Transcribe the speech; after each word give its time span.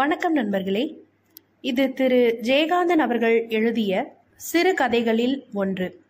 வணக்கம் 0.00 0.32
நண்பர்களே. 0.32 1.02
இது 1.60 1.92
திரு. 1.92 2.38
ஜெயகாந்தன் 2.42 2.98
அவர்கள் 2.98 3.46
எழுதிய 3.48 4.16
சிறு 4.36 4.74
கதைகளில் 4.74 5.46
ஒன்று. 5.54 6.00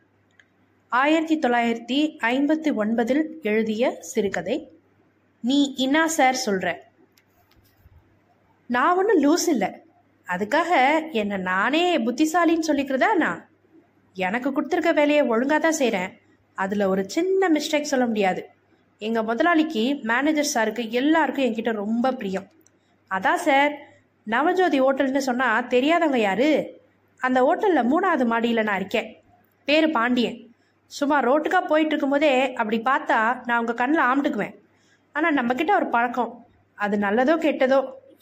ஆயிரத்தி 0.88 1.38
தொள்ளாயிரத்தி 1.38 2.16
ஐம்பத்தி 2.24 2.74
ஒன்பதில் 2.76 3.22
எழுதிய 3.42 3.96
சிறுகதை 4.00 4.70
நீ 5.40 5.74
இன்னா 5.76 6.06
சார் 6.06 6.42
சொல்ற. 6.46 6.74
நான் 8.66 8.96
ஒன்றும் 8.96 9.22
லூஸ் 9.22 9.48
இல்லை. 9.48 9.68
அதுக்காக 10.28 11.02
என்னை 11.12 11.36
நானே 11.36 11.98
புத்திசாலின்னு 11.98 12.66
சொல்லிக்கிறதா 12.66 13.14
நான்? 13.14 13.48
எனக்கு 14.14 14.50
கொடுத்துருக்க 14.50 14.94
வேலையை 14.94 15.22
ஒழுங்காக 15.22 15.60
தான் 15.60 15.72
செய்கிறேன் 15.72 16.10
அதில் 16.54 16.82
ஒரு 16.82 17.10
சின்ன 17.10 17.48
மிஸ்டேக் 17.48 17.90
சொல்ல 17.92 18.06
முடியாது. 18.06 18.48
எங்கள் 18.98 19.22
முதலாளிக்கு 19.22 19.98
மேனேஜர் 20.02 20.48
சாருக்கு 20.54 20.90
எல்லாருக்கும் 20.90 21.44
என்கிட்ட 21.44 21.72
ரொம்ப 21.72 22.12
பிரியம். 22.12 22.46
அதான் 23.10 23.42
சார். 23.46 23.72
நவஜோதி 24.26 24.78
ஹோட்டல்னு 24.84 25.22
சொன்னால் 25.28 25.68
தெரியாதவங்க 25.74 26.18
யாரு? 26.28 26.50
அந்த 27.20 27.38
ஹோட்டலில் 27.46 27.88
மூணாவது 27.92 28.24
மாடியில் 28.32 28.66
நான் 28.68 28.80
இருக்கேன். 28.80 29.08
பேர் 29.68 29.88
பாண்டியன். 29.96 30.38
சும்மா 30.98 31.16
ரோட்டுக்காக 31.28 31.70
போயிட்டு 31.70 31.92
இருக்கும்போதே 31.92 32.32
அப்படி 32.60 32.78
பார்த்தா 32.90 33.18
நான் 33.48 33.60
உங்கள் 33.62 33.80
கண்ணில் 33.80 34.06
ஆம்பிட்டுக்குவேன். 34.08 34.54
ஆனால் 35.14 35.36
நம்மக்கிட்ட 35.38 35.72
ஒரு 35.80 35.88
பழக்கம். 35.94 36.32
அது 36.78 36.96
நல்லதோ 37.06 37.34
கெட்டதோ 37.44 37.78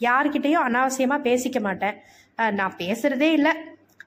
யார்கிட்டேயும் 0.07 0.65
அனாவசியமாக 0.67 1.25
பேசிக்க 1.27 1.59
மாட்டேன். 1.67 1.97
நான் 2.59 2.77
பேசுகிறதே 2.81 3.29
இல்லை. 3.37 3.53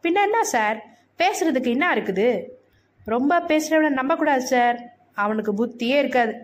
பின்ன 0.05 0.21
என்ன 0.29 0.39
சார்? 0.55 0.79
பேசுறதுக்கு 1.23 1.75
என்ன 1.77 1.87
இருக்குது? 1.97 2.29
ரொம்ப 3.15 3.39
பேசுகிறவனை 3.51 3.91
நம்பக்கூடாது 4.01 4.45
சார். 4.55 4.77
அவனுக்கு 5.25 5.53
புத்தியே 5.61 5.97
இருக்காது. 6.03 6.35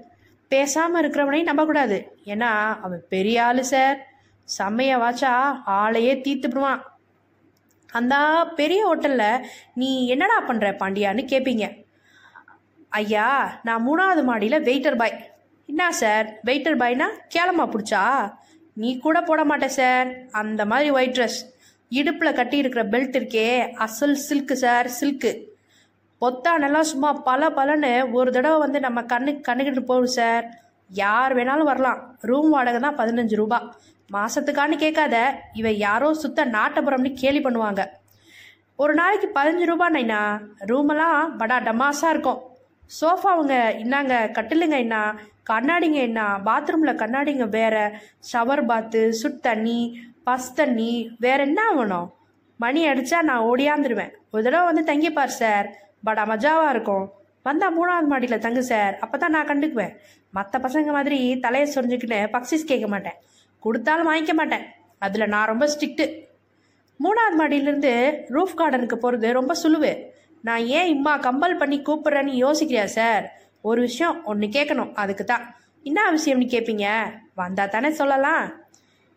பேசாமல் 0.55 1.01
இருக்கிறவனையும் 1.03 1.51
நம்பக்கூடாது. 1.51 1.99
ஏன்னா 2.33 2.51
அவன் 2.87 3.03
பெரிய 3.15 3.39
ஆள் 3.47 3.63
சார். 3.73 3.99
செம்மைய 4.57 4.93
வாச்சா? 5.05 5.33
ஆளையே 5.81 6.15
தீத்துப்பிடுவான் 6.27 6.83
அந்த 7.93 8.15
பெரிய 8.57 8.81
ஹோட்டலில் 8.87 9.45
நீ 9.75 9.91
என்னடா 10.07 10.39
பண்ணுற 10.49 10.69
பாண்டியான்னு 10.81 11.23
கேட்பீங்க 11.33 11.67
ஐயா 13.01 13.29
நான் 13.63 13.87
மூணாவது 13.87 14.23
மாடியில் 14.25 14.65
வெயிட்டர் 14.69 14.97
பாய் 14.97 15.17
என்ன 15.69 15.93
சார்? 15.93 16.27
வெயிட்டர் 16.45 16.81
பாய்னா 16.83 17.07
கேளமா 17.35 17.65
பிடிச்சா? 17.73 18.03
நீ 18.73 18.91
கூட 18.99 19.19
போட 19.23 19.45
மாட்டே 19.45 19.69
சார். 19.79 20.09
அந்த 20.31 20.63
மாதிரி 20.65 20.91
ஒயிட் 20.91 21.17
ட்ரெஸ் 21.17 21.39
இடுப்பில் 21.89 22.37
கட்டி 22.39 22.57
இருக்கிற 22.57 22.83
பெல்ட் 22.85 23.17
இருக்கே. 23.19 23.49
அசல் 23.85 24.17
சில்க்கு 24.29 24.53
சார் 24.53 24.89
சில்க்கு 25.01 25.33
பொத்தானெல்லாம் 26.21 26.89
சும்மா 26.93 27.11
பல 27.13 27.49
பலன்னு 27.49 27.93
ஒரு 28.13 28.33
தடவை 28.33 28.59
வந்து 28.59 28.81
நம்ம 28.81 29.03
கண்ணு 29.03 29.33
கண்ணுக்கிட்டு 29.49 29.85
போகும் 29.91 30.15
சார். 30.19 30.47
யார் 30.91 31.37
வேணாலும் 31.37 31.71
வரலாம். 31.73 32.01
ரூம் 32.21 32.51
வாடகை 32.51 32.81
தான் 32.81 32.99
பதினஞ்சு 32.99 33.37
ரூபா. 33.37 33.59
மாசத்துக்கான்னு 34.13 34.77
கேட்காத 34.77 35.17
இவ 35.53 35.71
யாரோ 35.71 36.15
சுத்த 36.15 36.45
நாட்டப்புறம்னு 36.45 37.13
கேலி 37.13 37.41
பண்ணுவாங்க. 37.41 37.85
ஒரு 38.77 38.95
நாளைக்கு 38.95 39.29
பதினஞ்சு 39.35 39.67
ரூபாண்ணா 39.71 40.21
ரூமெல்லாம் 40.59 41.37
படா 41.39 41.57
டமாஸாக 41.69 42.13
இருக்கும். 42.15 42.41
சோஃபாவுங்க 43.01 43.55
இன்னாங்க 43.85 44.15
கட்டிலுங்க 44.37 44.77
என்ன 44.79 45.21
கண்ணாடிங்க 45.51 45.95
என்ன 45.95 46.23
பாத்ரூமில் 46.45 47.01
கண்ணாடிங்க 47.03 47.49
வேற 47.49 48.01
ஷவர் 48.33 48.63
பாத்து 48.67 49.01
சுட் 49.23 49.41
தண்ணி 49.41 50.01
பஸ் 50.25 50.55
தண்ணி 50.55 51.17
வேற 51.19 51.43
என்ன 51.43 51.73
வேணும்? 51.73 52.09
மணி 52.57 52.89
அடிச்சா 52.89 53.23
நான் 53.23 53.47
ஓடியாந்துருவேன். 53.51 54.13
ஒரு 54.31 54.43
தடவை 54.43 54.65
வந்து 54.73 54.83
தங்கிப்பார் 54.93 55.39
சார். 55.43 55.69
படா 56.07 56.25
மஜாவாக 56.33 56.71
இருக்கும். 56.71 57.13
வந்தா 57.43 57.67
மூணாவது 57.71 58.07
மாடியில் 58.07 58.39
தங்கு 58.39 58.63
சார். 58.63 58.99
அப்போ 59.01 59.19
தான் 59.19 59.31
நான் 59.31 59.47
கண்டுக்குவேன். 59.47 59.95
மற்ற 60.31 60.59
பசங்க 60.59 60.91
மாதிரி 60.99 61.39
தலையை 61.41 61.67
சொரிஞ்சுக்கின்னு 61.75 62.29
பக்சிஸ் 62.37 62.71
கேட்க 62.71 62.87
மாட்டேன். 62.87 63.19
கொடுத்தாலும் 63.65 64.09
வாங்கிக்க 64.11 64.35
மாட்டேன். 64.41 64.65
அதில் 65.07 65.31
நான் 65.35 65.51
ரொம்ப 65.53 65.65
ஸ்ட்ரிக்ட்டு 65.73 66.07
மூணாவது 67.05 67.37
மாடியிலேருந்து 67.41 67.93
ரூஃப் 68.37 68.59
கார்டனுக்கு 68.61 68.97
போகிறது 69.03 69.29
ரொம்ப 69.39 69.53
சுலுவு. 69.63 69.93
நான் 70.47 70.65
ஏன் 70.79 70.91
இம்மா 70.95 71.13
கம்பல் 71.27 71.61
பண்ணி 71.61 71.79
கூப்பிட்றேன்னு 71.89 72.35
யோசிக்கிறியா 72.45 72.85
சார் 72.99 73.25
ஒரு 73.69 73.81
விஷயம் 73.87 74.19
ஒன்று 74.31 74.47
கேட்கணும் 74.57 74.93
அதுக்கு 75.03 75.25
தான் 75.25 75.47
என்ன 75.89 76.05
விஷயம்னு 76.17 76.47
கேட்பீங்க 76.53 76.87
வந்தால் 77.41 77.73
தானே 77.75 77.91
சொல்லலாம். 78.01 78.45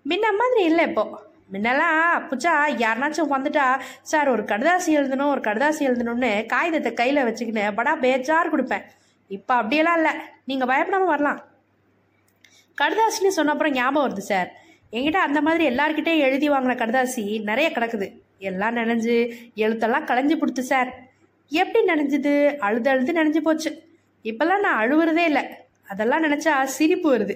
முன்ன 0.09 0.25
மாதிரி 0.39 0.61
இல்லை 0.69 0.85
இப்போது 0.89 1.19
முன்னெல்லாம் 1.53 2.25
புச்சா 2.29 2.51
யாருனாச்சும் 2.83 3.33
வந்துட்டா 3.35 3.66
சார் 4.11 4.31
ஒரு 4.33 4.43
கடுதாசி 4.51 4.91
எழுதணும் 4.99 5.31
ஒரு 5.33 5.41
கடுதாசி 5.47 5.81
எழுதணும்னு 5.89 6.31
காகிதத்தை 6.53 6.91
கையில் 6.99 7.25
வச்சுக்கின்னு 7.27 7.66
படா 7.79 7.93
பேச்சார் 8.05 8.51
கொடுப்பேன். 8.53 8.85
இப்போ 9.37 9.53
அப்படியெல்லாம் 9.61 9.97
இல்லை. 9.99 10.13
நீங்கள் 10.49 10.69
பயப்படாமல் 10.71 11.11
வரலாம். 11.13 11.41
கடுதாசின்னு 12.81 13.37
சொன்ன 13.37 13.53
அப்புறம் 13.53 13.75
ஞாபகம் 13.79 14.05
வருது 14.05 14.25
சார் 14.31 14.49
என்கிட்ட 14.95 15.19
அந்த 15.27 15.39
மாதிரி 15.47 15.63
எல்லாருக்கிட்டே 15.71 16.13
எழுதி 16.27 16.47
வாங்கின 16.53 16.75
கடுதாசி 16.81 17.23
நிறைய 17.49 17.67
கிடக்குது. 17.75 18.07
எல்லாம் 18.49 18.75
நனைஞ்சு 18.79 19.15
எழுத்தெல்லாம் 19.63 20.07
களைஞ்சு 20.09 20.35
கொடுத்து 20.41 20.63
சார் 20.71 20.89
எப்படி 21.61 21.81
நனைஞ்சுது? 21.91 22.33
அழுது 22.65 22.89
அழுது 22.93 23.11
நனைஞ்சு 23.17 23.41
போச்சு. 23.47 23.71
இப்போல்லாம் 24.29 24.63
நான் 24.65 24.79
அழுவுறதே 24.83 25.23
இல்லை. 25.31 25.43
அதெல்லாம் 25.91 26.23
நினச்சா 26.25 26.53
சிரிப்பு 26.77 27.07
வருது. 27.13 27.35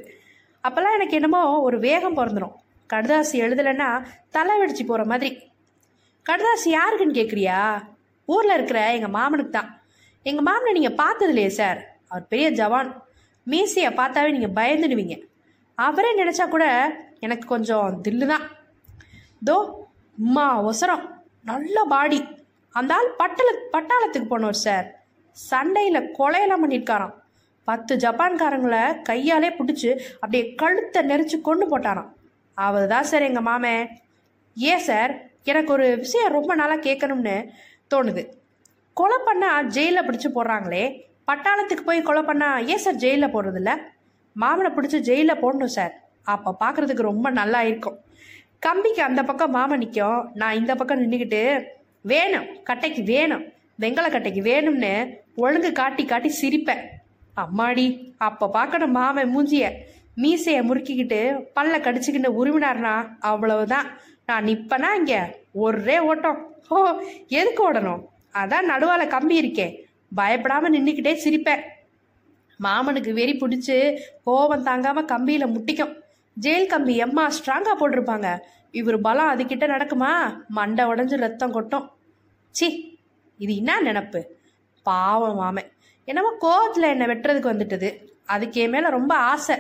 அப்போல்லாம் 0.64 0.96
எனக்கு 0.98 1.18
என்னமோ 1.20 1.42
ஒரு 1.68 1.78
வேகம் 1.88 2.18
பிறந்துடும் 2.20 2.56
கடுதாசி 2.90 3.36
எழுதலைன்னா 3.46 3.90
தலை 4.36 4.56
வெடிச்சு 4.62 4.84
போகிற 4.90 5.04
மாதிரி. 5.12 5.32
கடுதாசி 6.30 6.70
யாருக்குன்னு 6.78 7.18
கேட்குறியா 7.20 7.60
ஊரில் 8.34 8.56
இருக்கிற 8.58 8.80
எங்கள் 8.98 9.16
மாமனுக்கு 9.18 9.54
தான். 9.58 9.72
எங்கள் 10.30 10.48
மாமனை 10.50 10.74
நீங்கள் 10.78 11.00
பார்த்தது 11.04 11.32
இல்லையே 11.34 11.52
சார் 11.60 11.80
அவர் 12.10 12.30
பெரிய 12.34 12.50
ஜவான். 12.62 12.92
மீசையை 13.52 13.92
பார்த்தாவே 14.02 14.30
நீங்கள் 14.38 14.56
பயந்துடுவீங்க. 14.60 15.18
அவரே 15.78 16.12
நினச்சா 16.22 16.46
கூட 16.50 16.66
எனக்கு 17.26 17.46
கொஞ்சம் 17.54 17.88
தில்லு 18.06 18.26
தான் 18.32 18.46
தோ 19.48 19.56
அம்மா 20.18 20.46
ஒசரம். 20.70 21.04
நல்ல 21.50 21.78
பாடி. 21.94 22.20
அந்த 22.80 22.92
ஆள் 22.98 23.10
பட்டல 23.22 23.50
பட்டாளத்துக்கு 23.74 24.28
போனவர் 24.32 24.64
சார் 24.66 24.88
சண்டையில் 25.38 26.10
கொலையெல்லாம் 26.18 26.64
பண்ணியிருக்காராம். 26.64 27.14
பத்து 27.68 27.94
ஜப்பான்காரங்களை 28.04 28.82
கையாலே 29.10 29.50
பிடிச்சி 29.60 29.90
அப்படியே 30.22 30.44
கழுத்தை 30.62 31.02
நெரிச்சு 31.12 31.38
கொண்டு 31.48 31.66
போட்டாராம். 31.72 32.10
அவர் 32.58 32.86
தான் 32.94 33.10
சார் 33.12 33.28
எங்கள் 33.30 33.48
மாமன் 33.50 33.90
ஏன் 34.58 34.86
சார் 34.90 35.14
எனக்கு 35.52 35.72
ஒரு 35.78 35.88
விஷயம் 36.04 36.36
ரொம்ப 36.38 36.52
நாளாக 36.62 36.86
கேட்கணும்னு 36.88 37.36
தோணுது. 37.94 38.24
கொலை 39.00 39.18
பண்ணால் 39.28 39.68
ஜெயிலில் 39.76 40.08
பிடிச்சி 40.08 40.30
போடுறாங்களே. 40.38 40.84
பட்டாளத்துக்கு 41.30 41.84
போய் 41.90 42.08
கொலை 42.10 42.24
பண்ணால் 42.30 42.66
ஏன் 42.74 42.84
சார் 42.86 43.02
ஜெயிலில் 43.04 43.34
போடுறதில்ல? 43.36 43.74
மாமனை 44.42 44.70
பிடிச்சி 44.76 45.00
ஜெயிலில் 45.10 45.42
போடணும் 45.44 45.76
சார் 45.78 45.94
அப்போ 46.34 46.50
பார்க்குறதுக்கு 46.64 47.10
ரொம்ப 47.12 47.28
நல்லா 47.40 47.60
இருக்கும். 47.70 47.98
கம்பிக்கு 48.66 49.02
அந்த 49.08 49.22
பக்கம் 49.24 49.54
மாமன் 49.58 49.82
நிற்கும் 49.84 50.22
நான் 50.42 50.58
இந்த 50.60 50.72
பக்கம் 50.76 51.02
நின்றுக்கிட்டு 51.02 51.42
வேணும் 52.12 52.48
கட்டைக்கு 52.70 53.02
வேணும். 53.14 53.44
வெங்கல 53.82 54.08
கட்டைக்கு 54.12 54.42
வேணும்னு 54.52 54.94
ஒழுங்கு 55.44 55.72
காட்டி 55.72 56.06
காட்டி 56.06 56.30
சிரிப்பேன். 56.42 56.84
அம்மாடி 57.44 57.88
அப்போ 58.28 58.46
பார்க்கணும் 58.58 58.96
மாமன் 58.98 59.32
மூஞ்சிய. 59.36 59.70
மீசையை 60.24 60.62
முறுக்கிக்கிட்டு 60.68 61.20
பல்ல 61.56 61.80
கடிச்சுக்கிட்டு 61.86 62.30
உருவினார்னா 62.40 62.94
அவ்வளவுதான். 63.32 63.88
நான் 64.28 64.48
நிப்பனா 64.50 64.90
இங்கே? 65.00 65.22
ஒரே 65.66 65.98
ஓட்டம். 66.10 66.38
ஓ 66.70 66.78
எதுக்கு 67.40 67.62
ஓடணும்? 67.70 68.04
அதான் 68.42 68.70
நடுவால் 68.72 69.14
கம்பி 69.16 69.36
இருக்கே. 69.42 69.68
பயப்படாமல் 70.20 70.74
நின்றுக்கிட்டே 70.76 71.14
சிரிப்பேன். 71.26 71.64
மாமனுக்கு 72.64 73.14
வெறி 73.14 73.34
பிடிச்சி 73.34 73.98
கோபம் 74.24 74.66
தாங்காம 74.66 75.04
கம்பியில 75.12 75.46
முட்டிக்கும். 75.54 75.94
ஜெயில் 76.42 76.68
கம்பி 76.68 76.96
எம்மா 76.96 77.30
ஸ்ட்ராங்கா 77.30 77.74
போட்டிருப்பாங்க. 77.80 78.38
இவர் 78.72 79.02
பலம் 79.02 79.32
அதுக்கிட்ட 79.34 79.66
நடக்குமா? 79.68 80.42
மண்டை 80.48 80.86
உடஞ்சு 80.86 81.16
ரத்தம் 81.16 81.52
கொட்டும். 81.52 81.92
சி 82.52 83.00
இது 83.38 83.56
என்ன 83.56 83.82
நினப்பு? 83.82 84.24
பாவம் 84.84 85.36
மாமன். 85.36 85.72
என்னமோ 86.06 86.32
கோவத்தில் 86.42 86.92
என்னை 86.92 87.08
வெட்டுறதுக்கு 87.08 87.54
வந்துட்டது. 87.54 87.96
அதுக்கு 88.26 88.62
என் 88.62 88.70
மேலே 88.70 88.90
ரொம்ப 88.90 89.16
ஆசை. 89.16 89.56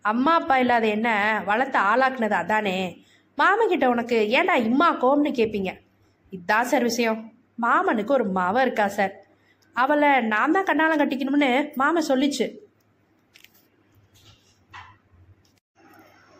அம்மா 0.00 0.34
அப்பா 0.34 0.58
இல்லாத 0.58 0.86
என்ன 0.86 1.42
வளர்த்து 1.44 1.78
ஆளாக்குனது 1.78 2.32
அதானே? 2.32 3.04
மாமன்கிட்ட 3.38 3.86
உனக்கு 3.86 4.16
ஏன்டா 4.30 4.54
இம்மா 4.54 4.88
கோம்னு 4.94 5.30
கேட்பீங்க 5.30 5.72
இதான் 6.32 6.62
சார் 6.62 6.82
விஷயம். 6.82 7.32
மாமனுக்கு 7.62 8.12
ஒரு 8.12 8.30
மவ 8.30 8.60
இருக்கா 8.60 8.86
சார் 8.88 9.25
அவளை 9.82 10.10
நான் 10.32 10.54
தான் 10.56 10.68
கண்ணாலம் 10.68 11.00
கட்டிக்கணும்னு 11.00 11.50
மாமா 11.74 12.00
சொல்லிச்சு. 12.10 12.46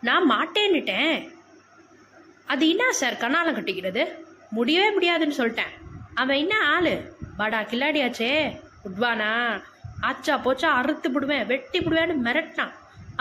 நான் 0.07 0.29
மாட்டேன்னுட்டேன். 0.31 1.15
அது 2.53 2.63
என்ன 2.69 2.85
சார் 2.99 3.21
கண்ணாலம் 3.23 3.57
கட்டிக்கிறது? 3.57 4.03
முடியவே 4.57 4.89
முடியாதுன்னு 4.91 5.39
சொல்லிட்டேன். 5.41 5.73
அவன் 6.21 6.41
என்ன 6.43 6.55
ஆளு? 6.73 6.93
பாடா 7.37 7.59
கில்லாடியாச்சே. 7.71 8.31
உட்வானா 8.87 9.31
ஆச்சா 10.09 10.35
போச்சா 10.45 10.69
அறுத்து 10.79 11.11
விடுவேன் 11.11 11.45
வெட்டி 11.51 11.79
விடுவேன்னு 11.79 12.15
மிரட்டினான். 12.27 12.73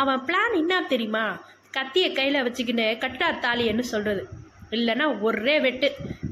அவன் 0.02 0.24
பிளான் 0.26 0.54
என்ன 0.62 0.82
தெரியுமா? 0.92 1.26
கத்தியை 1.76 2.10
கையில் 2.12 2.44
வச்சுக்கின்னு 2.46 2.86
கட்டா 3.04 3.28
தாலின்னு 3.44 3.86
சொல்கிறது 3.94 4.24
இல்லைன்னா 4.70 5.20
ஒரே 5.20 5.60
வெட்டு. 5.60 5.88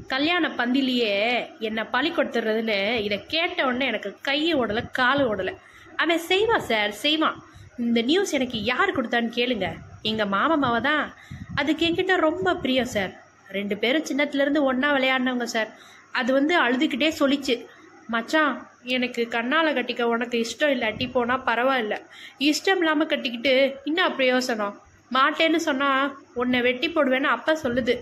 கல்யாண 0.07 0.47
பந்திலேயே 0.57 1.13
என்னை 1.59 1.83
பழி 1.83 2.09
கொடுத்துறதுன்னு 2.11 2.95
இதை 2.95 3.25
கேட்ட 3.27 3.65
உடனே 3.65 3.85
எனக்கு 3.85 4.17
கையை 4.21 4.55
ஓடலை 4.55 4.83
காலு 4.91 5.23
ஓடலை. 5.31 5.53
அவன் 5.97 6.19
செய்வான் 6.19 6.67
சார் 6.71 6.91
செய்வான் 6.91 7.37
இந்த 7.77 8.01
நியூஸ் 8.01 8.31
எனக்கு 8.31 8.63
யார் 8.63 8.95
கொடுத்தான்னு 8.97 9.31
கேளுங்க. 9.39 9.69
எங்கள் 10.01 10.27
மாமா 10.27 10.55
மாவை 10.63 10.81
தான். 10.81 11.13
அதுக்கு 11.55 11.87
என்கிட்ட 11.87 12.15
ரொம்ப 12.15 12.55
பிரியம் 12.55 12.93
சார். 12.95 13.11
ரெண்டு 13.47 13.77
பேரும் 13.77 14.07
சின்னத்துலேருந்து 14.09 14.61
ஒன்றா 14.63 14.89
விளையாடினவங்க 14.95 15.43
சார். 15.43 15.69
அது 16.11 16.33
வந்து 16.33 16.61
அழுதுகிட்டே 16.63 17.11
சொல்லிச்சு. 17.19 17.65
மச்சான் 18.07 18.67
எனக்கு 18.83 19.27
கண்ணால் 19.27 19.75
கட்டிக்க 19.75 20.01
உனக்கு 20.01 20.45
இஷ்டம் 20.45 20.73
இல்லாட்டி 20.75 21.11
போனால் 21.11 21.45
பரவாயில்ல. 21.45 21.95
இஷ்டம் 22.39 22.77
இல்லாமல் 22.77 23.07
கட்டிக்கிட்டு 23.07 23.53
என்ன 23.83 24.09
பிரயோசனம் 24.09 24.75
மாட்டேன்னு 25.17 25.59
சொன்னால் 25.67 26.13
உன்னை 26.41 26.59
வெட்டி 26.67 26.87
போடுவேன்னு 26.87 27.29
அப்பா 27.35 27.53
சொல்லுது. 27.63 27.93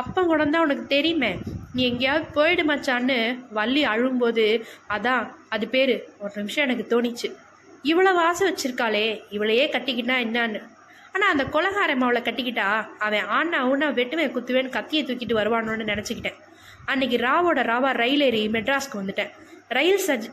அப்பா 0.00 0.22
குணம் 0.22 0.56
உனக்கு 0.64 0.84
தெரியுமே. 0.96 1.30
நீ 1.74 1.82
எங்கேயாவது 1.90 2.26
போயிடு 2.36 2.62
மச்சான்னு 2.70 3.16
வள்ளி 3.58 3.82
அழும்போது 3.92 4.44
அதான் 4.96 5.24
அது 5.54 5.66
பேர். 5.74 5.94
ஒரு 6.22 6.32
நிமிஷம் 6.40 6.66
எனக்கு 6.66 6.84
தோணிச்சு. 6.92 7.30
இவ்வளோ 7.90 8.12
வாசம் 8.20 8.48
வச்சிருக்காளே 8.50 9.06
இவளையே 9.36 9.66
கட்டிக்கிட்டா 9.74 10.16
என்னன்னு. 10.26 10.60
ஆனால் 11.14 11.30
அந்த 11.32 11.44
கொலகாரம் 11.54 12.04
அவளை 12.06 12.20
கட்டிக்கிட்டா 12.26 12.66
அவன் 13.06 13.28
ஆனா 13.36 13.58
ஊனா 13.70 13.86
வெட்டுவேன் 14.00 14.34
குத்துவேன்னு 14.34 14.76
கத்தியை 14.76 15.02
தூக்கிட்டு 15.06 15.38
வருவானோன்னு 15.38 15.90
நினச்சிக்கிட்டேன். 15.92 16.38
அன்னைக்கு 16.90 17.16
ராவோட 17.26 17.62
ராவா 17.70 17.90
ரயில் 18.02 18.24
ஏறி 18.26 18.42
மெட்ராஸ்க்கு 18.56 19.00
வந்துட்டேன். 19.00 19.32
ரயில் 19.78 20.04
சார்ஜ் 20.06 20.28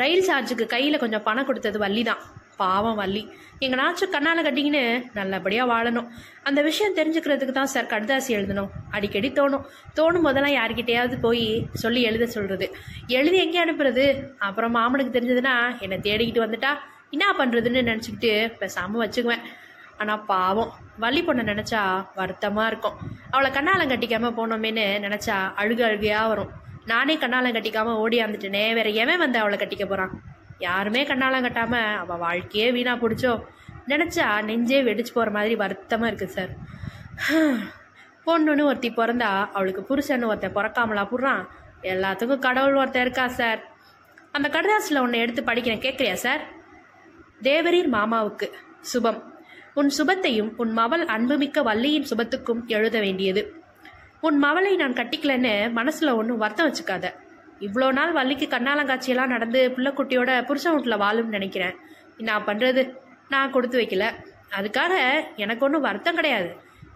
ரயில் 0.00 0.26
சார்ஜுக்கு 0.28 0.66
கையில் 0.74 1.02
கொஞ்சம் 1.02 1.24
பணம் 1.26 1.46
கொடுத்தது 1.48 1.78
வள்ளி 1.84 2.02
தான் 2.08 2.22
பாவம் 2.62 2.98
வள்ளி. 3.00 3.22
எங்கனாச்சும் 3.64 4.12
கண்ணால் 4.14 4.44
கட்டிங்கன்னு 4.46 4.82
நல்லபடியாக 5.18 5.70
வாழணும். 5.72 6.08
அந்த 6.48 6.60
விஷயம் 6.68 6.96
தெரிஞ்சுக்கிறதுக்கு 6.98 7.54
தான் 7.58 7.70
சார் 7.74 7.90
கடுதாசி 7.92 8.30
எழுதணும். 8.38 8.70
அடிக்கடி 8.96 9.28
தோணும். 9.38 9.64
தோணும் 9.98 10.26
போதெல்லாம் 10.26 10.56
யார்கிட்டையாவது 10.58 11.18
போய் 11.26 11.44
சொல்லி 11.82 12.02
எழுத 12.10 12.26
சொல்கிறது 12.36 12.68
எழுதி 13.18 13.38
எங்கே 13.44 13.60
அனுப்புறது? 13.64 14.06
அப்புறம் 14.48 14.74
மாமனுக்கு 14.78 15.16
தெரிஞ்சதுன்னா 15.16 15.54
என்னை 15.86 15.98
தேடிக்கிட்டு 16.08 16.44
வந்துட்டா. 16.46 16.72
என்ன 17.16 17.26
பண்ணுறதுன்னு 17.38 17.88
நினச்சிக்கிட்டு 17.90 18.32
பேசாமல் 18.62 19.02
வச்சுக்குவேன். 19.04 19.44
ஆனால் 20.02 20.22
பாவம். 20.32 20.70
வள்ளி 21.02 21.20
பொண்ணை 21.26 21.42
நினச்சா 21.52 21.80
வருத்தமாக 22.20 22.70
இருக்கும். 22.70 22.98
அவளை 23.34 23.50
கண்ணாலம் 23.56 23.92
கட்டிக்காமல் 23.92 24.36
போனோமேன்னு 24.38 24.86
நினச்சா 25.06 25.36
அழுகு 25.62 25.82
அழுகையாக 25.88 26.30
வரும். 26.32 26.52
நானே 26.92 27.14
கண்ணாலம் 27.24 27.56
கட்டிக்காமல் 27.56 28.00
ஓடியாந்துட்டேனே 28.04 28.64
வேற 28.78 28.88
எவன் 29.02 29.22
வந்து 29.24 29.38
அவளை 29.42 29.58
கட்டிக்க 29.58 29.84
போகிறான் 29.86 30.14
யாருமே 30.66 31.02
கண்ணாலம் 31.10 31.46
கட்டாமல் 31.46 31.98
அவள் 32.02 32.22
வாழ்க்கையே 32.24 32.66
வீணாக 32.76 33.02
பிடிச்சோ 33.02 33.32
நினச்சா 33.92 34.26
நெஞ்சே 34.48 34.80
வெடிச்சு 34.88 35.12
போகிற 35.14 35.30
மாதிரி 35.36 35.54
வருத்தமாக 35.62 36.10
இருக்குது 36.10 36.34
சார் 36.36 36.52
பொண்ணுன்னு 38.26 38.68
ஒருத்தி 38.70 38.90
பிறந்தா 38.98 39.30
அவளுக்கு 39.56 39.82
புருஷன்னு 39.88 40.28
ஒருத்தன் 40.30 40.56
பிறக்காமலா 40.58 41.02
புடுறான்? 41.10 41.42
எல்லாத்துக்கும் 41.92 42.44
கடவுள் 42.46 42.78
ஒருத்தன் 42.82 43.04
இருக்கா 43.06 43.26
சார் 43.40 43.60
அந்த 44.36 44.46
கடதாசில் 44.54 45.02
ஒன்று 45.02 45.22
எடுத்து 45.24 45.42
படிக்கிறேன் 45.48 45.82
கேட்குறியா 45.84 46.14
சார் 46.26 46.42
தேவரீர் 47.48 47.90
மாமாவுக்கு 47.96 48.46
சுபம். 48.92 49.20
உன் 49.80 49.90
சுபத்தையும் 49.98 50.50
உன் 50.62 50.72
மவள் 50.78 51.04
அன்புமிக்க 51.14 51.62
வள்ளியின் 51.68 52.08
சுபத்துக்கும் 52.10 52.62
எழுத 52.76 52.96
வேண்டியது. 53.04 53.42
உன் 54.26 54.38
மவளை 54.44 54.72
நான் 54.82 54.98
கட்டிக்கலன்னு 55.00 55.54
மனசில் 55.78 56.16
ஒன்றும் 56.20 56.42
வருத்தம் 56.42 56.68
வச்சுக்காத. 56.68 57.06
இவ்வளோ 57.66 57.88
நாள் 57.98 58.12
வள்ளிக்கு 58.18 58.46
கண்ணாலங்காட்சியெல்லாம் 58.54 59.32
நடந்து 59.34 59.60
பிள்ளைக்குட்டியோட 59.76 60.30
புருஷன் 60.48 60.74
வீட்டில் 60.76 61.02
வாழும்னு 61.04 61.36
நினைக்கிறேன். 61.38 61.74
நான் 62.28 62.46
பண்ணுறது 62.48 62.82
நான் 63.32 63.54
கொடுத்து 63.54 63.76
வைக்கல. 63.80 64.06
அதுக்காக 64.58 64.94
எனக்கு 65.44 65.64
ஒன்றும் 65.66 65.86
வருத்தம் 65.88 66.18
கிடையாது. 66.18 66.48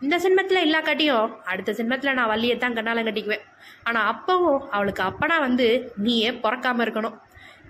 இந்த 0.04 0.16
சின்மத்தில் 0.24 0.64
இல்லா 0.66 0.80
கட்டியும் 0.88 1.30
அடுத்த 1.52 1.70
சின்மத்தில் 1.78 2.16
நான் 2.18 2.30
வள்ளியை 2.32 2.56
தான் 2.64 2.76
கண்ணாலம் 2.78 3.06
கட்டிக்குவேன் 3.08 3.44
ஆனால் 3.86 4.08
அப்பவும் 4.12 4.60
அவளுக்கு 4.76 5.02
அப்பனா 5.08 5.36
வந்து 5.46 5.66
நீயே 6.04 6.30
பிறக்காமல் 6.44 6.84
இருக்கணும். 6.86 7.16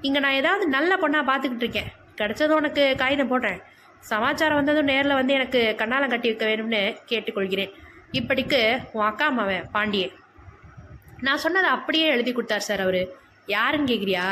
இங்கே 0.07 0.21
நான் 0.25 0.39
ஏதாவது 0.41 0.65
நல்ல 0.77 0.91
பொண்ணாக 1.03 1.29
பார்த்துக்கிட்டு 1.31 1.65
இருக்கேன். 1.67 1.91
கிடைச்சதும் 2.21 2.61
உனக்கு 2.61 2.85
காகிதம் 3.03 3.31
போடுறேன். 3.33 3.61
சமாச்சாரம் 4.11 4.59
வந்ததும் 4.61 4.91
நேரில் 4.93 5.19
வந்து 5.21 5.33
எனக்கு 5.39 5.61
கண்ணாலம் 5.81 6.13
கட்டி 6.13 6.29
வைக்க 6.31 6.45
வேணும்னு 6.51 6.83
கேட்டுக்கொள்கிறேன். 7.11 7.73
இப்படிக்கு 8.19 8.61
உன் 8.97 9.09
அக்கா 9.11 9.27
அம்மாவன் 9.31 9.67
பாண்டியன். 9.77 10.15
நான் 11.27 11.43
சொன்னதை 11.45 11.69
அப்படியே 11.77 12.07
எழுதி 12.15 12.33
கொடுத்தார் 12.33 12.67
சார் 12.69 12.81
அவர். 12.81 13.03
யாருன்னு 13.47 13.91
கேட்குறியா 13.91 14.25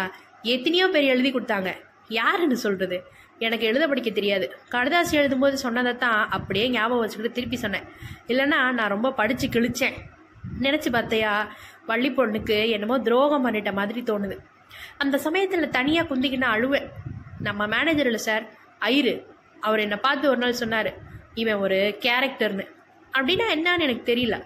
எத்தனையோ 0.54 0.86
பேர் 0.88 1.12
எழுதி 1.12 1.30
கொடுத்தாங்க. 1.32 1.70
யாருன்னு 2.08 2.56
சொல்கிறது 2.56 2.98
எனக்கு 3.38 3.64
எழுத 3.66 3.84
படிக்க 3.88 4.10
தெரியாது. 4.10 4.46
கடுதாசி 4.74 5.14
எழுதும்போது 5.20 5.52
சொன்னதை 5.52 5.92
தான் 5.96 6.20
அப்படியே 6.36 6.66
ஞாபகம் 6.68 7.02
வச்சுக்கிட்டு 7.02 7.36
திருப்பி 7.38 7.56
சொன்னேன். 7.56 7.86
இல்லைன்னா 8.28 8.58
நான் 8.78 8.92
ரொம்ப 8.94 9.12
படித்து 9.12 9.46
கிழிச்சேன். 9.46 9.96
நினச்சி 10.66 10.90
பார்த்தையா? 10.92 11.32
வள்ளி 11.86 12.10
பொண்ணுக்கு 12.10 12.58
என்னமோ 12.76 12.98
துரோகம் 12.98 13.44
பண்ணிட்ட 13.46 13.72
மாதிரி 13.72 14.00
தோணுது. 14.02 14.36
அந்த 14.98 15.16
சமயத்தில் 15.18 15.74
தனியாக 15.78 16.08
குந்திக்கின்னு 16.10 16.48
அழுவேன். 16.54 16.86
நம்ம 17.38 17.66
மேனேஜர் 17.66 18.08
இல்லை 18.10 18.22
சார். 18.28 18.46
ஐரு 18.92 19.14
அவர் 19.60 19.80
என்னை 19.80 19.98
பார்த்து 20.06 20.30
ஒரு 20.30 20.38
நாள் 20.38 20.60
சொன்னார். 20.62 20.90
இவன் 21.34 21.62
ஒரு 21.66 21.98
கேரக்டர்னு 22.06 22.64
அப்படின்னா 23.12 23.46
என்னன்னு 23.56 23.86
எனக்கு 23.88 24.04
தெரியல. 24.12 24.36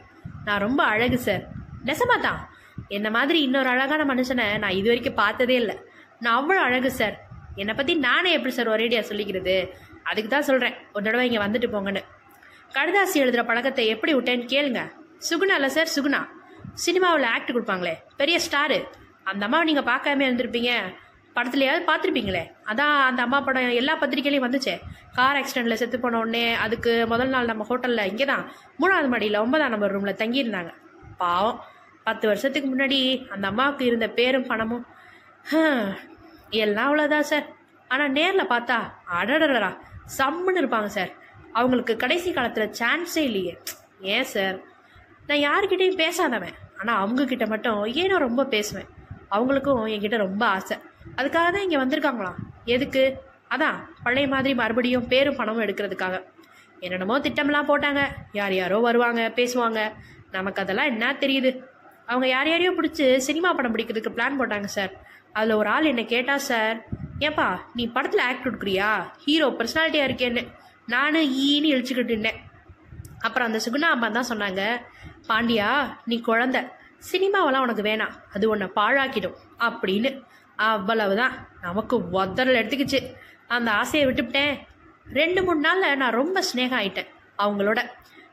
நான் 0.44 0.64
ரொம்ப 0.66 0.82
அழகு 0.84 1.18
சார். 1.18 1.44
நெசமா 1.88 2.16
தான். 2.26 2.40
என்ன 2.96 3.08
மாதிரி 3.16 3.38
இன்னொரு 3.46 3.68
அழகான 3.74 4.02
மனுஷனை 4.12 4.46
நான் 4.62 4.76
இது 4.78 4.88
வரைக்கும் 4.90 5.18
பார்த்ததே 5.22 5.56
இல்லை. 5.62 5.76
நான் 6.24 6.38
அவ்வளோ 6.38 6.60
அழகு 6.68 6.90
சார் 7.00 7.16
என்னை 7.60 7.74
பற்றி 7.78 7.94
நானே 8.06 8.30
எப்படி 8.38 8.52
சார் 8.58 8.72
ஒரேடியாக 8.74 9.04
சொல்லிக்கிறது? 9.10 9.56
அதுக்கு 10.10 10.30
தான் 10.34 10.46
சொல்கிறேன் 10.48 10.76
ஒரு 10.94 11.04
தடவை 11.06 11.24
இங்கே 11.28 11.42
வந்துட்டு 11.46 11.68
போங்கன்னு. 11.74 12.02
கடுதாசி 12.76 13.16
எழுதுகிற 13.22 13.42
பழக்கத்தை 13.50 13.84
எப்படி 13.94 14.12
விட்டேன்னு 14.16 14.50
கேளுங்க. 14.54 14.82
சுகுணா 15.28 15.54
இல்லை 15.58 15.70
சார் 15.76 15.94
சுகுணா. 15.96 16.20
சினிமாவில் 16.84 17.26
ஆக்ட் 17.34 17.54
கொடுப்பாங்களே. 17.54 17.94
பெரிய 18.20 18.36
ஸ்டாரு 18.46 18.78
அந்த 19.30 19.42
அம்மாவை 19.46 19.64
நீங்கள் 19.70 19.88
பார்க்காம 19.90 20.24
இருந்திருப்பீங்க. 20.26 20.72
படத்துலையாவது 21.36 21.82
பார்த்துருப்பீங்களே. 21.88 22.44
அதான் 22.70 22.94
அந்த 23.08 23.20
அம்மா 23.26 23.38
படம் 23.46 23.80
எல்லா 23.80 23.94
பத்திரிக்கையிலையும் 24.02 24.46
வந்துச்சே. 24.46 24.74
கார் 25.16 25.38
ஆக்சிடெண்ட்டில் 25.40 25.80
செத்து 25.82 25.98
போன 26.04 26.18
உடனே 26.22 26.44
அதுக்கு 26.64 26.92
முதல் 27.12 27.32
நாள் 27.34 27.50
நம்ம 27.50 27.66
ஹோட்டலில் 27.70 28.08
இங்கே 28.12 28.26
தான் 28.32 28.44
மூணாவது 28.80 29.10
மாடியில் 29.12 29.42
ஒன்பதாம் 29.44 29.74
நம்பர் 29.74 29.94
ரூமில் 29.96 30.20
தங்கியிருந்தாங்க. 30.22 30.72
பாவம். 31.24 31.58
பத்து 32.06 32.24
வருஷத்துக்கு 32.30 32.68
முன்னாடி 32.70 32.98
அந்த 33.34 33.44
அம்மாவுக்கு 33.52 33.84
இருந்த 33.90 34.06
பேரும் 34.18 34.48
பணமும் 34.50 34.84
எல்லாம் 36.64 36.88
அவ்வளோதான் 36.88 37.28
சார். 37.32 37.46
ஆனால் 37.92 38.14
நேரில் 38.18 38.50
பார்த்தா 38.52 38.78
அடடடா 39.18 39.70
சம்முன்னு 40.18 40.60
இருப்பாங்க 40.62 40.90
சார். 40.98 41.12
அவங்களுக்கு 41.58 41.94
கடைசி 42.02 42.30
காலத்தில் 42.32 42.74
சான்ஸே 42.80 43.22
இல்லையே. 43.28 43.54
ஏன் 44.14 44.28
சார்? 44.34 44.56
நான் 45.28 45.44
யாருக்கிட்டையும் 45.48 46.02
பேசாதவன். 46.04 46.56
ஆனால் 46.80 47.00
அவங்கக்கிட்ட 47.02 47.46
மட்டும் 47.52 47.80
ஏனோ 48.02 48.18
ரொம்ப 48.26 48.44
பேசுவேன். 48.54 48.88
அவங்களுக்கும் 49.36 49.82
என்கிட்ட 49.94 50.18
ரொம்ப 50.26 50.42
ஆசை. 50.56 50.76
அதுக்காக 51.18 51.48
தான் 51.54 51.64
இங்கே 51.66 51.80
வந்திருக்காங்களாம். 51.82 52.38
எதுக்கு? 52.74 53.02
அதான் 53.54 53.78
பழைய 54.04 54.26
மாதிரி 54.34 54.52
மறுபடியும் 54.60 55.08
பேரும் 55.12 55.38
பணமும் 55.40 55.64
எடுக்கிறதுக்காக. 55.66 56.16
என்னென்னமோ 56.84 57.16
திட்டம்லாம் 57.26 57.70
போட்டாங்க. 57.70 58.02
யார் 58.38 58.54
யாரோ 58.60 58.78
வருவாங்க 58.88 59.22
பேசுவாங்க. 59.38 59.80
நமக்கு 60.30 60.62
அதெல்லாம் 60.62 60.86
என்ன 60.86 61.12
தெரியுது? 61.12 61.50
அவங்க 62.06 62.28
யார் 62.28 62.48
யாரையோ 62.48 62.72
பிடிச்சி 62.72 63.16
சினிமா 63.16 63.52
படம் 63.52 63.76
பிடிக்கிறதுக்கு 63.76 64.14
பிளான் 64.16 64.38
போட்டாங்க 64.38 64.64
சார் 64.64 64.92
அதில் 65.32 65.52
ஒரு 65.52 65.68
ஆள் 65.68 65.84
என்னை 65.84 66.04
கேட்டா 66.04 66.38
சார் 66.38 66.84
ஏப்பா 67.18 67.60
நீ 67.74 67.86
படத்தில் 67.86 68.20
ஆக்ட் 68.20 68.46
கொடுக்குறியா? 68.46 69.10
ஹீரோ 69.24 69.48
பர்சனாலிட்டியாக 69.48 70.08
இருக்கேன்னு. 70.10 70.42
நானும் 70.86 71.30
ஈன்னு 71.40 71.70
இழிச்சுக்கிட்டு 71.72 72.10
இருந்தேன் 72.10 72.38
அப்புறம் 73.20 73.48
அந்த 73.52 73.60
சுகுணா 73.66 73.90
அம்மா 73.94 74.08
தான் 74.08 74.28
சொன்னாங்க 74.28 74.62
பாண்டியா 75.28 75.68
நீ 76.04 76.22
குழந்த. 76.26 76.58
சினிமாவெல்லாம் 77.12 77.64
உனக்கு 77.66 77.82
வேணாம். 77.82 78.14
அது 78.34 78.48
உன்னை 78.48 78.66
பாழாக்கிடும். 78.76 79.36
அப்படின்னு. 79.58 80.22
அவ்வளவுதான். 80.56 81.48
நமக்கு 81.60 81.98
உதறல் 81.98 82.58
எடுத்துக்கிச்சு. 82.60 83.14
அந்த 83.46 83.70
ஆசையை 83.70 84.08
விட்டுவிட்டேன் 84.08 84.58
ரெண்டு 85.12 85.42
மூணு 85.44 85.60
நாளில் 85.60 85.96
நான் 85.96 86.12
ரொம்ப 86.12 86.40
ஸ்னேகம் 86.40 86.80
ஆயிட்டேன் 86.80 87.10
அவங்களோட. 87.38 87.80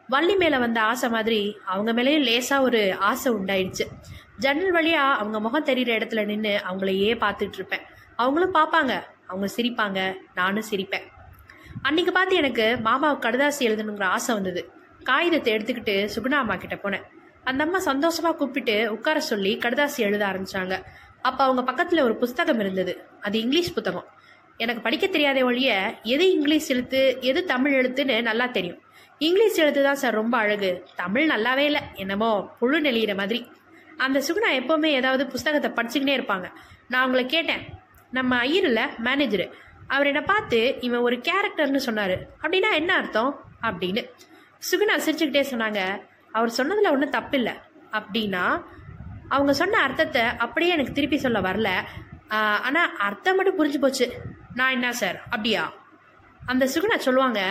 வள்ளி 0.07 0.35
மேலே 0.35 0.57
வந்த 0.57 0.81
ஆசை 0.81 1.09
மாதிரி 1.09 1.57
அவங்க 1.65 2.03
மேலேயும் 2.03 2.23
லேசாக 2.23 2.61
ஒரு 2.61 2.95
ஆசை 2.95 3.33
உண்டாயிடுச்சு. 3.33 3.85
ஜன்னல் 4.37 4.71
வழியாக 4.71 5.17
அவங்க 5.17 5.39
முகம் 5.39 5.63
தெரிகிற 5.63 5.97
இடத்துல 5.97 6.25
நின்று 6.25 6.61
அவங்களையே 6.69 7.11
பார்த்துட்டு 7.15 7.53
இருப்பேன். 7.53 7.81
அவங்களும் 8.15 8.53
பார்ப்பாங்க. 8.53 9.03
அவங்க 9.27 9.47
சிரிப்பாங்க. 9.55 10.13
நானும் 10.35 10.63
சிரிப்பேன். 10.69 11.03
அன்னைக்கு 11.81 12.11
பார்த்து 12.11 12.35
எனக்கு 12.35 12.79
மாமாவுக்கு 12.83 13.25
கடுதாசி 13.25 13.59
எழுதணுங்கிற 13.59 14.03
ஆசை 14.03 14.35
வந்தது. 14.35 14.71
காகிதத்தை 15.03 15.53
எடுத்துக்கிட்டு 15.53 16.09
சுகுணா 16.15 16.31
அம்மா 16.31 16.55
கிட்ட 16.55 16.75
போனேன். 16.75 17.03
அந்த 17.43 17.63
அம்மா 17.63 17.79
சந்தோஷமா 17.79 18.35
கூப்பிட்டு 18.35 18.91
உட்கார 18.91 19.19
சொல்லி 19.19 19.57
கடுதாசி 19.57 19.97
எழுத 19.97 20.25
ஆரம்பிச்சாங்க. 20.25 20.83
அப்போ 21.21 21.43
அவங்க 21.43 21.63
பக்கத்தில் 21.63 21.99
ஒரு 21.99 22.15
புஸ்தகம் 22.15 22.59
இருந்தது. 22.59 23.07
அது 23.21 23.39
இங்கிலீஷ் 23.39 23.73
புத்தகம். 23.73 24.07
எனக்கு 24.57 24.81
படிக்க 24.81 25.07
தெரியாத 25.07 25.43
ஒழிய 25.43 25.99
எது 26.03 26.31
இங்கிலீஷ் 26.31 26.69
எழுத்து 26.69 27.17
எது 27.21 27.45
தமிழ் 27.45 27.85
எழுத்துன்னு 27.85 28.21
நல்லா 28.21 28.45
தெரியும். 28.45 28.81
இங்கிலீஷ் 29.25 29.59
எழுத்து 29.59 29.83
தான் 29.83 30.01
சார் 30.01 30.13
ரொம்ப 30.13 30.37
அழகு. 30.37 30.69
தமிழ் 30.95 31.29
நல்லாவே 31.29 31.63
இல்லை. 31.69 31.81
என்னமோ 31.93 32.31
புழு 32.59 32.79
நெளிகிற 32.81 33.13
மாதிரி. 33.15 33.39
அந்த 33.97 34.17
சுகுணா 34.27 34.49
எப்பவுமே 34.59 34.89
ஏதாவது 34.99 35.23
புஸ்தகத்தை 35.27 35.69
படிச்சுக்கிட்டே 35.77 36.15
இருப்பாங்க. 36.17 36.47
நான் 36.87 37.03
அவங்கள 37.05 37.25
கேட்டேன். 37.25 37.63
நம்ம 38.11 38.43
ஐயரில் 38.43 38.83
மேனேஜரு 39.03 39.45
அவர் 39.87 40.05
என்னை 40.05 40.21
பார்த்து 40.21 40.59
இவன் 40.79 40.99
ஒரு 40.99 41.21
கேரக்டர்னு 41.29 41.81
சொன்னார். 41.87 42.15
அப்படின்னா 42.41 42.69
என்ன 42.73 42.91
அர்த்தம்? 42.95 43.31
அப்படின்னு. 43.61 44.03
சுகுணா 44.69 44.95
சிரிச்சுக்கிட்டே 45.05 45.43
சொன்னாங்க 45.51 45.81
அவர் 46.31 46.49
சொன்னதில் 46.49 46.89
ஒன்றும் 46.89 47.15
தப்பு 47.17 47.37
இல்லை 47.37 47.53
அப்படின்னா 47.91 48.45
அவங்க 49.29 49.53
சொன்ன 49.53 49.79
அர்த்தத்தை 49.79 50.21
அப்படியே 50.21 50.71
எனக்கு 50.71 50.91
திருப்பி 50.91 51.17
சொல்ல 51.17 51.39
வரல. 51.41 51.69
ஆனால் 52.67 52.97
அர்த்தம் 52.97 53.35
மட்டும் 53.35 53.59
புரிஞ்சு 53.59 53.79
போச்சு. 53.79 54.05
நான் 54.53 54.71
என்ன 54.71 54.93
சார்? 54.93 55.17
அப்படியா? 55.23 55.73
அந்த 56.45 56.65
சுகுணா 56.65 56.97
சொல்லுவாங்க 56.97 57.41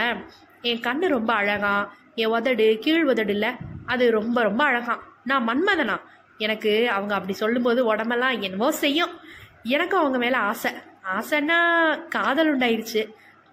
என் 0.68 0.84
கண்ணு 0.86 1.06
ரொம்ப 1.16 1.30
அழகா 1.40 1.74
என் 2.22 2.32
உதடு 2.36 2.66
கீழ் 2.84 3.08
உதடு 3.12 3.32
இல்லை 3.36 3.50
அது 3.92 4.04
ரொம்ப 4.18 4.36
ரொம்ப 4.48 4.62
அழகாம் 4.64 5.02
நான் 5.30 5.46
மன்மதனா. 5.48 5.96
எனக்கு 6.44 6.72
அவங்க 6.94 7.12
அப்படி 7.14 7.34
சொல்லும்போது 7.42 7.80
உடம்பெல்லாம் 7.90 8.40
என்னவோ 8.46 8.68
செய்யும். 8.84 9.12
எனக்கும் 9.76 10.02
அவங்க 10.02 10.18
மேலே 10.24 10.38
ஆசை. 10.50 10.70
ஆசைன்னா 11.16 11.58
காதல் 12.08 12.50
உண்டாயிருச்சு. 12.52 13.02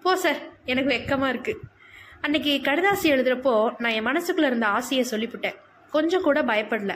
போ 0.02 0.12
சார் 0.24 0.40
எனக்கு 0.70 0.90
வெக்கமாக 0.94 1.32
இருக்குது 1.34 1.62
அன்னைக்கு 2.24 2.52
கடிதாசி 2.68 3.06
எழுதுகிறப்போ 3.12 3.54
நான் 3.82 3.96
என் 3.98 4.06
மனசுக்குள்ளே 4.06 4.50
இருந்த 4.50 4.66
ஆசையை 4.78 5.04
சொல்லிவிட்டேன் 5.10 5.56
கொஞ்சம் 5.92 6.24
கூட 6.26 6.38
பயப்படல. 6.50 6.94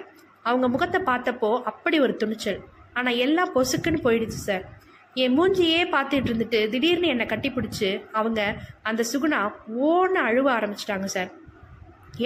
அவங்க 0.49 0.67
முகத்தை 0.75 1.01
பார்த்தப்போ 1.11 1.51
அப்படி 1.71 1.97
ஒரு 2.05 2.15
துணிச்சல். 2.23 2.61
ஆனால் 2.99 3.19
எல்லாம் 3.25 3.53
பொசுக்குன்னு 3.55 4.01
போயிடுச்சு 4.07 4.41
சார். 4.49 4.65
என் 5.23 5.37
மூஞ்சியே 5.41 5.81
பார்த்துட்டு 5.93 6.31
இருந்துட்டு 6.31 6.59
திடீர்னு 6.69 7.07
என்னை 7.07 7.27
கட்டிப்பிடிச்சு 7.27 7.89
அவங்க 8.13 8.41
அந்த 8.83 9.03
சுகுணா 9.13 9.41
ஓன்னு 9.85 10.19
அழுவ 10.29 10.47
ஆரம்பிச்சிட்டாங்க 10.59 11.09
சார். 11.15 11.31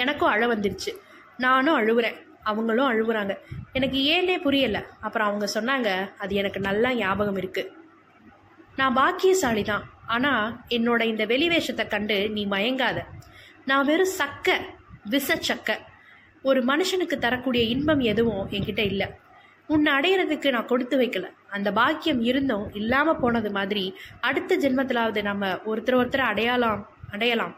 எனக்கும் 0.03 0.29
அழ 0.29 0.43
வந்துருச்சு. 0.55 0.93
நானும் 1.37 1.79
அழுவுறேன். 1.81 2.19
அவங்களும் 2.43 2.91
அழுவுறாங்க. 2.93 3.33
எனக்கு 3.73 3.99
ஏன்னே 4.15 4.37
புரியல. 4.41 4.79
அப்புறம் 5.01 5.29
அவங்க 5.29 5.47
சொன்னாங்க 5.55 5.89
அது 6.19 6.35
எனக்கு 6.35 6.61
நல்லா 6.61 6.91
ஞாபகம் 6.95 7.37
இருக்கு. 7.37 7.65
நான் 8.77 8.95
பாக்கியசாலி 8.95 9.63
தான் 9.63 9.85
ஆனால் 10.07 10.47
என்னோட 10.69 11.03
இந்த 11.03 11.25
வெளிவேஷத்தை 11.27 11.87
கண்டு 11.87 12.17
நீ 12.31 12.45
மயங்காத. 12.47 12.99
நான் 13.65 13.85
வெறும் 13.85 14.17
சக்க 14.19 14.51
விசச்சக்க 15.11 15.71
ஒரு 16.43 16.61
மனுஷனுக்கு 16.65 17.17
தரக்கூடிய 17.25 17.65
இன்பம் 17.65 18.03
எதுவும் 18.13 18.49
என்கிட்ட 18.51 18.83
இல்லை. 18.93 19.09
உன்னை 19.67 19.91
அடையிறதுக்கு 19.93 20.51
நான் 20.51 20.71
கொடுத்து 20.73 20.97
வைக்கல. 21.01 21.27
அந்த 21.53 21.73
பாக்கியம் 21.73 22.21
இருந்தும் 22.21 22.67
இல்லாமல் 22.75 23.19
போனது 23.19 23.51
மாதிரி 23.51 23.85
அடுத்த 24.21 24.57
ஜென்மத்திலாவது 24.57 25.23
நம்ம 25.23 25.51
ஒருத்தர் 25.65 25.99
ஒருத்தர் 26.01 26.31
அடையாளம் 26.31 26.83
அடையலாம். 27.13 27.55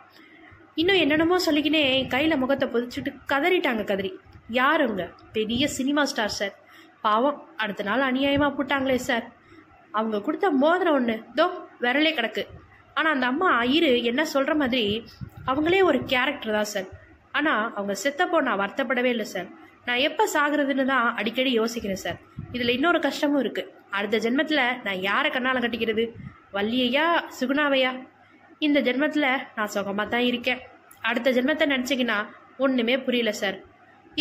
இன்னும் 0.75 0.97
என்னென்னமோ 0.97 1.37
சொல்லிக்கினே 1.47 2.09
கையில் 2.09 2.37
முகத்தை 2.37 2.69
புதிச்சுட்டு 2.69 3.11
கதறிட்டாங்க 3.33 3.85
கதறி 3.85 4.11
யாருங்க 4.51 5.03
பெரிய 5.33 5.69
சினிமா 5.69 6.05
ஸ்டார் 6.05 6.37
சார் 6.39 6.55
பாவம் 7.01 7.39
அடுத்த 7.57 7.83
நாள் 7.83 8.01
அநியாயமாக 8.01 8.53
போட்டாங்களே 8.57 8.95
சார் 8.95 9.27
அவங்க 9.95 10.21
கொடுத்த 10.21 10.51
மோதிரம் 10.51 10.95
ஒன்று 10.95 11.17
தோ 11.37 11.45
விரலே 11.81 12.13
கிடக்கு. 12.15 12.43
ஆனால் 12.95 13.13
அந்த 13.15 13.27
அம்மா 13.27 13.49
ஐயரு 13.59 14.03
என்ன 14.05 14.25
சொல்கிற 14.25 14.55
மாதிரி 14.55 14.85
அவங்களே 15.47 15.83
ஒரு 15.83 15.99
கேரக்டர் 16.05 16.53
தான் 16.53 16.73
சார் 16.75 16.89
ஆனால் 17.33 17.63
அவங்க 17.75 17.95
செத்தப்போ 18.05 18.41
நான் 18.41 18.61
வருத்தப்படவே 18.63 19.11
இல்லை 19.15 19.27
சார் 19.27 19.49
நான் 19.87 20.05
எப்போ 20.09 20.25
சாகிறதுன்னு 20.35 20.85
தான் 20.85 21.07
அடிக்கடி 21.15 21.51
யோசிக்கிறேன் 21.61 22.05
சார் 22.05 22.19
இதில் 22.53 22.69
இன்னொரு 22.69 23.01
கஷ்டமும் 23.01 23.43
இருக்குது 23.45 23.71
அடுத்த 23.99 24.17
ஜென்மத்தில் 24.25 24.65
நான் 24.87 25.01
யாரை 25.09 25.29
கண்ணால் 25.35 25.65
கட்டிக்கிறது? 25.65 26.05
வள்ளியையா 26.57 27.07
சுகுணாவையா? 27.39 27.93
இந்த 28.67 28.79
ஜென்மத்தில் 28.89 29.29
நான் 29.57 29.73
சுகமாக 29.77 30.07
தான் 30.15 30.27
இருக்கேன். 30.31 30.61
அடுத்த 31.09 31.31
ஜென்மத்தை 31.37 31.67
நினச்சிங்கன்னா 31.75 32.19
ஒன்றுமே 32.65 32.95
புரியல 33.07 33.31
சார். 33.43 33.57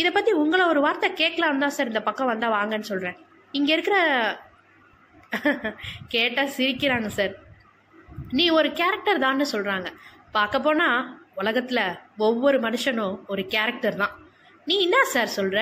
இதை 0.00 0.10
பற்றி 0.12 0.32
உங்களை 0.42 0.64
ஒரு 0.72 0.80
வார்த்தை 0.86 1.08
கேட்கலான்னு 1.20 1.62
தான் 1.64 1.76
சார் 1.76 1.90
இந்த 1.92 2.02
பக்கம் 2.08 2.30
வந்தால் 2.32 2.54
வாங்கன்னு 2.56 2.90
சொல்கிறேன் 2.92 3.18
இங்கே 3.58 3.72
இருக்கிற 3.76 3.96
கேட்டால் 6.14 6.52
சிரிக்கிறாங்க 6.56 7.08
சார். 7.18 7.32
நீ 8.38 8.44
ஒரு 8.58 8.68
கேரக்டர் 8.80 9.22
தான்னு 9.24 9.46
சொல்கிறாங்க 9.54 9.88
பார்க்க 10.36 10.66
போனால் 10.66 11.00
உலகத்தில் 11.40 11.84
ஒவ்வொரு 12.26 12.58
மனுஷனும் 12.66 13.16
ஒரு 13.32 13.42
கேரக்டர் 13.54 13.96
தான். 14.02 14.14
நீ 14.66 14.74
என்ன 14.86 14.98
சார் 15.14 15.36
சொல்கிற 15.38 15.60